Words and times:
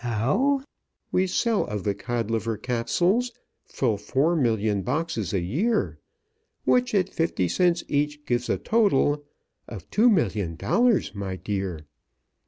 "How? 0.03 0.63
We 1.11 1.27
sell 1.27 1.63
of 1.67 1.83
the 1.83 1.93
Codliver 1.93 2.57
Capsules 2.59 3.31
Full 3.65 3.97
four 3.97 4.35
million 4.35 4.81
boxes 4.81 5.31
a 5.31 5.41
year, 5.41 5.99
Which, 6.65 6.95
at 6.95 7.07
fifty 7.07 7.47
cents 7.47 7.83
each, 7.87 8.25
gives 8.25 8.49
a 8.49 8.57
total 8.57 9.23
Of 9.67 9.87
two 9.91 10.09
million 10.09 10.55
dollars, 10.55 11.13
my 11.13 11.35
dear. 11.35 11.85